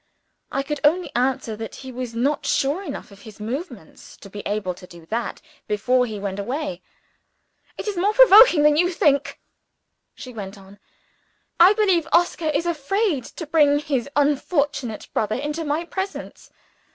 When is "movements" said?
3.39-4.17